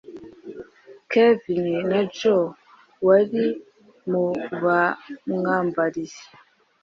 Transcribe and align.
Kevin 1.11 1.67
na 1.89 1.99
Joe 2.17 2.45
wari 3.05 3.45
mu 4.09 4.25
bamwambariye 4.63 6.19